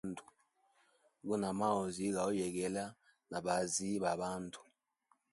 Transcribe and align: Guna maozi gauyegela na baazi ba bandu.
Guna 1.27 1.49
maozi 1.59 2.05
gauyegela 2.15 2.85
na 3.29 3.37
baazi 3.45 3.89
ba 4.03 4.11
bandu. 4.19 4.61